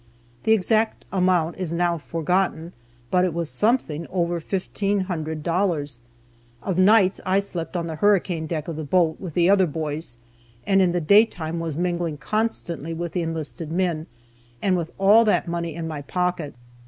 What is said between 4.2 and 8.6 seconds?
fifteen hundred dollars. Of nights I slept on the hurricane